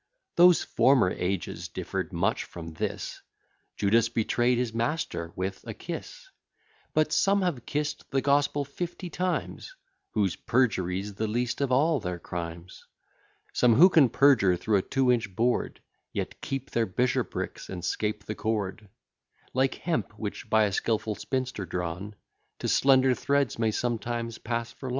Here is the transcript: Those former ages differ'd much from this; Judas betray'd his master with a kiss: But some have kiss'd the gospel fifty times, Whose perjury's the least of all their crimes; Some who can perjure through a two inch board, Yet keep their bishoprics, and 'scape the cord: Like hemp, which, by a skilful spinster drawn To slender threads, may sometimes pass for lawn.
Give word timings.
Those 0.35 0.63
former 0.63 1.11
ages 1.11 1.67
differ'd 1.67 2.11
much 2.11 2.43
from 2.45 2.73
this; 2.73 3.21
Judas 3.77 4.09
betray'd 4.09 4.57
his 4.57 4.73
master 4.73 5.31
with 5.35 5.63
a 5.67 5.75
kiss: 5.75 6.27
But 6.95 7.13
some 7.13 7.43
have 7.43 7.67
kiss'd 7.67 8.05
the 8.09 8.19
gospel 8.19 8.65
fifty 8.65 9.11
times, 9.11 9.75
Whose 10.13 10.35
perjury's 10.35 11.13
the 11.13 11.27
least 11.27 11.61
of 11.61 11.71
all 11.71 11.99
their 11.99 12.17
crimes; 12.17 12.83
Some 13.53 13.75
who 13.75 13.89
can 13.91 14.09
perjure 14.09 14.55
through 14.57 14.77
a 14.77 14.81
two 14.81 15.11
inch 15.11 15.35
board, 15.35 15.79
Yet 16.11 16.41
keep 16.41 16.71
their 16.71 16.87
bishoprics, 16.87 17.69
and 17.69 17.85
'scape 17.85 18.23
the 18.25 18.33
cord: 18.33 18.89
Like 19.53 19.75
hemp, 19.75 20.17
which, 20.17 20.49
by 20.49 20.63
a 20.63 20.71
skilful 20.71 21.13
spinster 21.13 21.67
drawn 21.67 22.15
To 22.57 22.67
slender 22.67 23.13
threads, 23.13 23.59
may 23.59 23.69
sometimes 23.69 24.39
pass 24.39 24.71
for 24.71 24.89
lawn. 24.89 24.89